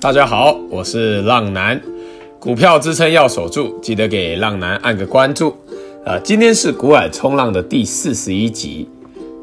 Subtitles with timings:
[0.00, 1.80] 大家好，我是浪男，
[2.38, 5.56] 股票支撑要守住，记得给浪男按个关注。
[6.04, 8.88] 呃，今天是股海冲浪的第四十一集。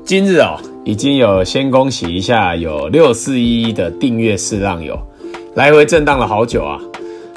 [0.06, 4.98] 今日、哦，已经有先恭喜一下有六四一的订阅式浪友，
[5.56, 6.80] 来回震荡了好久啊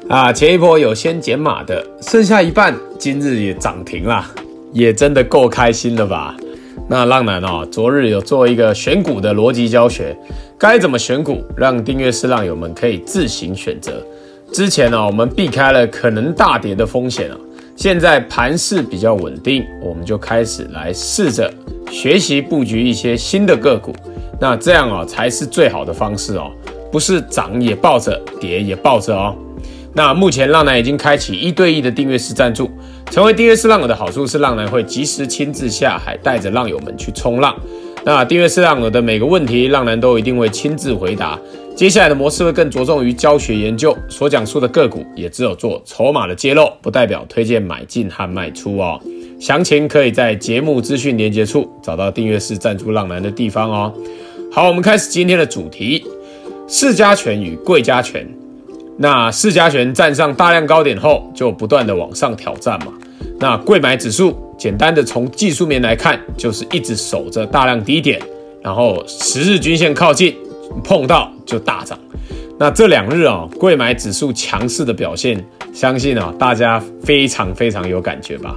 [0.09, 0.33] 啊！
[0.33, 4.25] 前一波有先减码的，剩下一半，今日也涨停了，
[4.73, 6.37] 也真的够开心了吧？
[6.89, 10.17] 那浪男哦，昨日有做一个选股的逻辑教学。
[10.59, 14.05] 该怎么选股，让订阅式浪友们可以自行选择。
[14.51, 17.37] 之前呢，我们避开了可能大跌的风险啊。
[17.77, 21.49] 现在盘势比较稳定，我们就开始来试着
[21.93, 23.95] 学习布局一些新的个股。
[24.41, 26.51] 那这样啊，才是最好的方式哦，
[26.91, 29.37] 不是涨也抱着，跌也抱着哦。
[29.93, 32.69] 那目前浪男已经开启一对一的订阅式赞助，
[33.13, 37.55] 成为订阅式浪友的好处是，浪男会及时亲自下海，带着浪友们去冲浪。
[38.09, 41.39] 那订阅式浪友的每个问题，浪男都一定会亲自回答。
[41.77, 48.99] 接下来的模式会更着重于教学研究，所讲述的个股也只有做筹码的揭露，不代表推荐买进和卖出哦。
[49.39, 53.93] 详情可以在节目资讯连接处找到订阅式赞助浪男的地方哦。
[54.51, 56.03] 好，我们开始今天的主题：
[56.67, 58.27] 市加权与贵加权。
[58.97, 62.95] 那市加权站上大量高点后，就不断的往上挑战嘛。
[63.39, 68.21] 那贵买指数，简单的从技术面来看，就是一直守着大量低点，
[68.61, 70.37] 然后十日均线靠近，
[70.83, 71.97] 碰到就大涨。
[72.59, 75.43] 那这两日啊，柜买指数强势的表现，
[75.73, 78.57] 相信啊大家非常非常有感觉吧？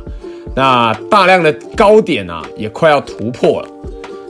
[0.56, 3.68] 那大量的高点啊，也快要突破了。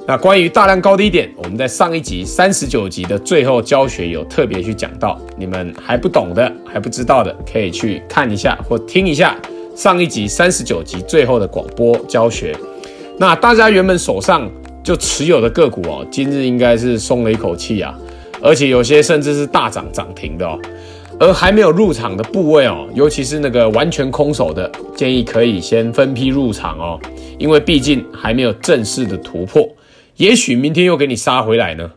[0.05, 9.37] 那关于大量高低点，我们在上一集三十九集的最后教学有特别去讲到，你们还不懂的、还不知道的，可以去看一下或听一下。
[9.81, 12.55] 上一集三十九集最后的广播教学，
[13.17, 14.47] 那大家原本手上
[14.83, 17.97] 就持有的个股哦，今日应该是松了一口气啊，
[18.43, 20.55] 而且有些甚至是大涨涨停的哦，
[21.19, 26.99] 而还没有入场的部位哦，尤其是那个完全空手的，建议可以先分批入场哦，
[27.39, 29.67] 因为毕竟还没有正式的突破，
[30.17, 31.89] 也许明天又给你杀回来呢。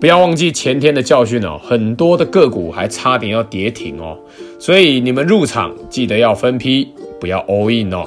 [0.00, 4.18] 不要忘记前天的教训哦，很多的个股还差点要跌停哦，
[4.58, 6.88] 所以你们入场记得要分批。
[7.24, 8.04] 不要 all in 哦。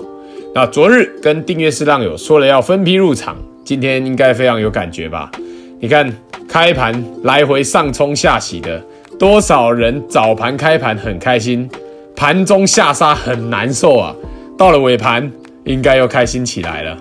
[0.54, 3.36] 那昨日跟订阅式浪友说了要分批入场，
[3.66, 5.32] 今天应该非常有感觉吧？
[5.80, 6.08] 你看
[6.48, 8.80] 开盘来回上冲下洗的，
[9.18, 11.68] 多少人早盘开盘很开心，
[12.16, 14.16] 盘中下杀很难受啊。
[14.56, 15.32] 到了尾盘
[15.64, 16.96] 应该又开心起来了，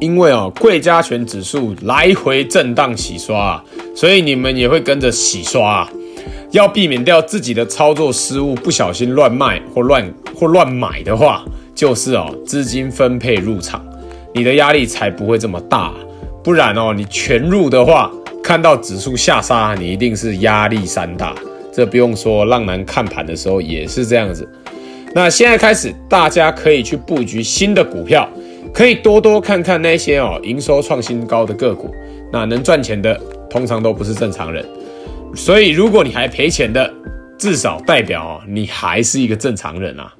[0.00, 5.86] 因为哦贵加权指数来回震荡洗刷啊，所以你们也会跟着洗刷。
[6.52, 11.44] 要避免掉自己的操作失误，不小心乱卖或乱或乱买的话，
[11.74, 13.84] 就是哦资金分配入场，
[14.34, 15.92] 你的压力才不会这么大。
[16.42, 18.10] 不然哦你全入的话，
[18.42, 21.34] 看到指数下杀，你一定是压力山大。
[21.72, 24.48] 这不用说，浪男看盘的时候也是这样子。
[25.14, 28.28] 那现在开始，大家可以去布局新的股票，
[28.74, 31.94] 可以多多看看那些哦营收创新高的个股。
[32.32, 33.18] 那能赚钱的，
[33.48, 34.64] 通常都不是正常人。
[35.34, 36.92] 所以，如果你还赔钱的，
[37.38, 40.12] 至少代表你还是一个正常人啊。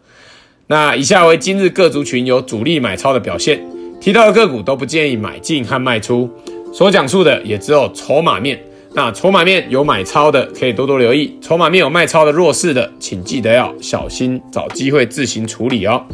[0.69, 3.61] 那以下为今日各族群有主力买超的表现，
[4.01, 6.31] 提到的个股都不建议买进和卖出，
[6.73, 8.59] 所讲述的也只有筹码面。
[8.95, 16.05] 那筹码面有买超的可以多多留意，筹码面有卖超的弱势的，请记得要小心，找机会自行处理哦。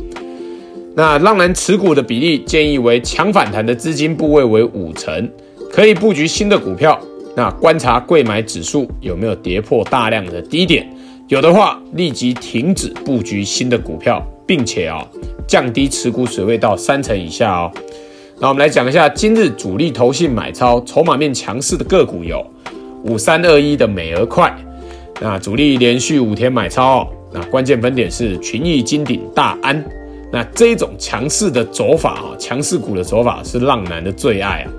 [0.94, 5.30] 那浪人持股的比例建议为强反弹的资金部位为五成，
[5.70, 6.98] 可以布局新的股票。
[7.36, 10.90] 那观察贵买指数有没有跌破大量的低点，
[11.28, 15.06] 有的话立即停止布局新的股票，并且啊、
[15.46, 17.70] 降低持股水位到三成以下哦。
[18.40, 22.42] 那我们来讲一下今日主力投信买超、筹码面强势的个股有
[23.04, 24.50] 五三二一的美而快，
[25.20, 27.08] 那主力连续五天买超哦。
[27.34, 29.84] 那关键分点是群益、金鼎、大安，
[30.32, 34.72] 那这种强势的走法啊，强势股的走法是浪男的最爱啊。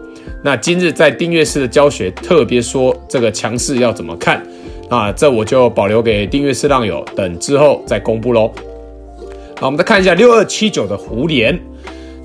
[0.47, 4.41] 那今日在订阅式的教学特别说这个强势要怎么看
[4.89, 5.11] 啊？
[5.11, 8.49] 这我就保留给订阅式浪友，等之后再公布喽。
[9.57, 11.59] 好，我们再看一下六二七九的胡连，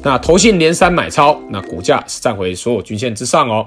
[0.05, 3.67] 那投信连三买超，那股价是站回所有均线之上哦。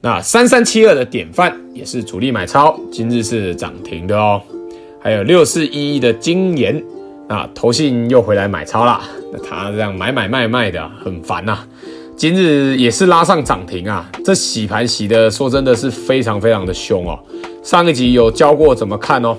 [0.00, 4.42] 那三三七二的典范也是主力买超，今日是涨停的哦。
[5.00, 6.82] 还有六四一一的金研，
[7.28, 9.00] 啊，投信又回来买超啦。
[9.32, 11.60] 那他这样买买卖卖的很烦呐。
[12.20, 14.06] 今日也是拉上涨停啊！
[14.22, 17.18] 这洗盘洗的，说真的是非常非常的凶哦。
[17.62, 19.34] 上一集有教过怎么看哦，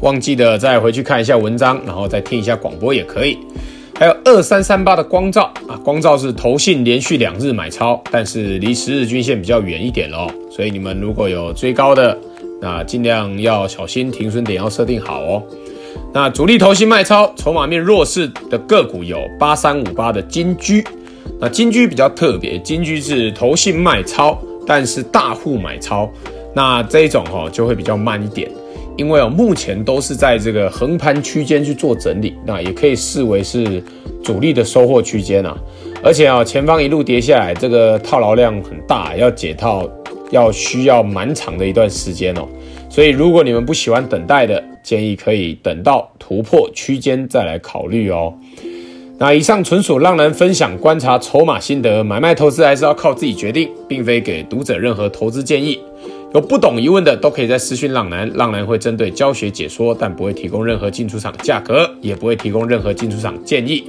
[0.00, 3.36] 忘记的再回去看一下文章，然后再听一下广播也可以。
[3.94, 12.16] 还有二三三八的光照啊，光照是投信连续两日买超，但是离十日均线比较远一点喽，所以你们如果有追高的，
[12.62, 15.42] 那尽量要小心停损点要设定好哦。
[16.14, 20.82] 那主力投信卖超，筹码面弱势的个股有八三五八的金居。
[21.40, 26.10] 那金居比较特别，金居是投信卖超，但是大户买超。
[26.54, 28.50] 那这一种哈就会比较慢一点，
[28.96, 33.82] 因为哦目前都是在这个横盘区间去做整理，那也可以视为是
[34.22, 35.56] 主力的收获区间啊。
[36.04, 39.88] 而且啊前方一路跌下来，这个套牢量很大，要解套
[40.30, 42.46] 要需要蛮长的一段时间哦。
[42.90, 48.34] 所以如果你们不喜欢等待的，建议可以等到突破区间再来考虑哦。
[49.22, 55.78] 那以上纯属浪人分享观察筹码心得，买卖投资还是要靠自己决定，并非给读者任何投资建议。
[56.34, 63.88] 有不懂疑问的都可以在私讯浪男，浪男会针对教学解说，但不会提供任何进出场价格，也不会提供任何进出场建议。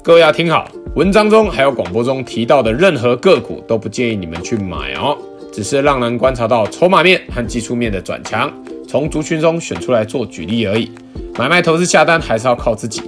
[0.00, 5.18] 各位要听好，文章中还有广播中提到的任何个股都不建议你们去买哦，
[5.52, 8.48] 只是浪男观察到筹码面和技术面的转强，
[8.86, 10.88] 从族群中选出来做举例而已。
[11.36, 13.02] 买卖投资下单还是要靠自己。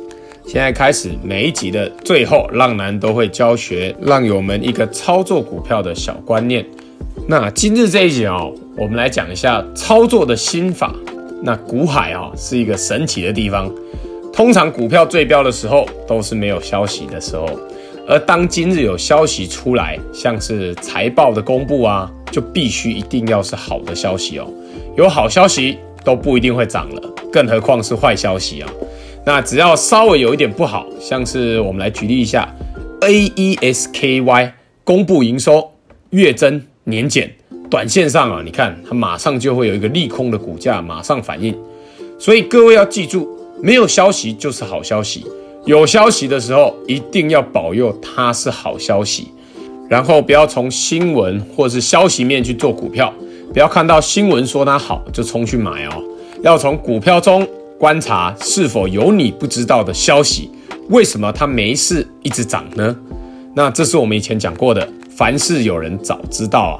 [0.52, 6.66] 现在开始，每一集的最后，浪男都会教学浪友们一个操作股票的小观念。
[7.28, 10.92] 那今日这一集哦，我们来讲一下操作的心法。
[11.40, 13.72] 那股海啊是一个神奇的地方，
[14.32, 17.48] 通常股票最标的时候都是没有消息的时候，
[18.08, 24.52] 而当今日有消息出来，像是财报的公布啊，就必须一定要是好的消息哦。
[24.96, 28.68] 有好消息都不一定会涨了，更何况是坏消息啊。
[29.24, 32.48] 那只要稍微有一点不好，像是我们来举例一下
[33.02, 34.52] ，AESKY
[34.82, 35.70] 公布营收
[36.10, 37.30] 月增年减，
[37.70, 41.54] 短线上啊，你看它马上就会有一个利空的股价马上反应。
[42.18, 43.28] 所以各位要记住，
[43.62, 45.24] 没有消息就是好消息，
[45.66, 49.28] 有消息的时候一定要保佑它是好消息，
[49.88, 53.12] 然后不要从新闻或是消息面去做股票，
[53.52, 56.02] 不要看到新闻说它好就冲去买哦，
[56.42, 57.46] 要从股票中。
[57.80, 60.50] 观察是否有你不知道的消息，
[60.90, 62.94] 为什么它没事一直涨呢？
[63.54, 64.86] 那这是我们以前讲过的，
[65.16, 66.76] 凡事有人早知道啊。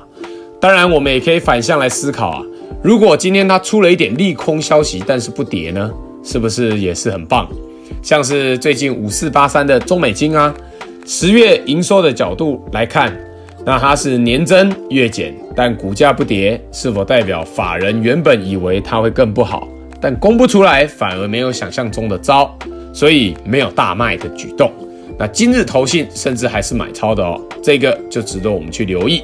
[0.60, 2.42] 当然，我们也可以反向来思考啊，
[2.82, 5.90] 如果今天它出了一点利空消息，但是不跌呢，
[6.22, 7.48] 是不是也是很棒？
[8.02, 10.54] 像是最近五四八三的中美金啊，
[11.06, 13.18] 十月营收的角度来看，
[13.64, 19.66] 那它是年增月减，但股价不跌，是否代表法人原本以为它会更不好？
[20.00, 22.56] 但供不出来，反而没有想象中的糟，
[22.92, 24.72] 所以没有大卖的举动。
[25.18, 29.22] 那今日投信甚至还是买超的哦，这个就值得我们去留意。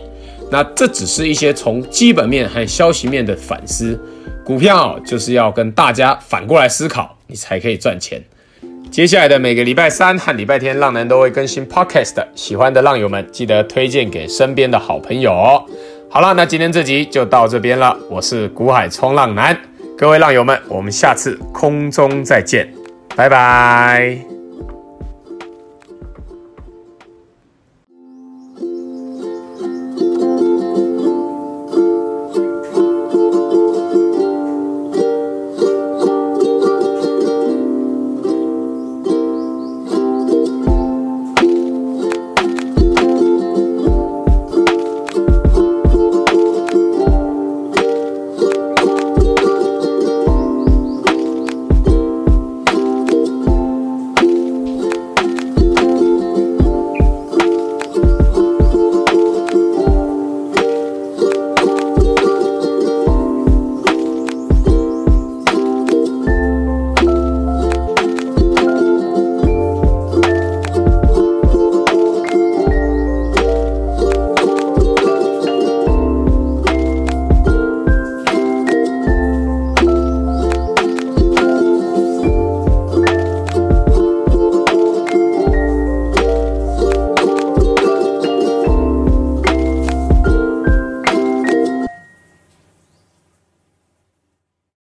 [0.50, 3.99] 那这只是一些从基本面和消息面的反思，
[4.44, 8.23] 股票就是要跟大家反过来思考，你才可以赚钱。
[8.90, 15.64] 接下来的每个礼拜三和礼拜天，浪男都会更新 Podcast，喜欢的浪友们记得推荐给身边的好朋友哦。
[16.08, 19.58] 好了，那今天这集就到这边了，我是股海冲浪男。
[19.96, 22.70] 各位浪友们，我们下次空中再见，
[23.16, 24.35] 拜拜。